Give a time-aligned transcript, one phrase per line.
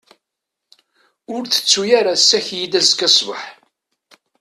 [1.33, 3.43] Ur tettu ara ssaki-iyi-d azekka ssbeḥ.